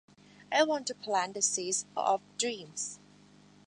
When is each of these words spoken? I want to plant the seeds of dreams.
I 0.51 0.63
want 0.63 0.87
to 0.87 0.95
plant 0.95 1.35
the 1.35 1.43
seeds 1.43 1.85
of 1.95 2.21
dreams. 2.39 2.97